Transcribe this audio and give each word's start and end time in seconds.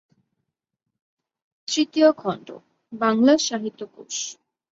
তৃতীয় 1.67 2.09
খন্ড: 2.13 2.47
বাংলা 2.93 3.33
সাহিত্যকোষ। 3.39 4.15